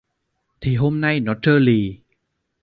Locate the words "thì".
0.61-0.75